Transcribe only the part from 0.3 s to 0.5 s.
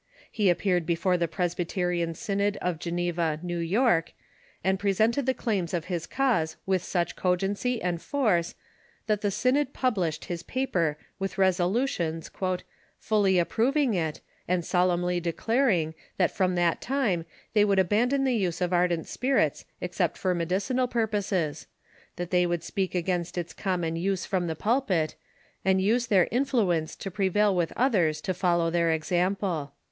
He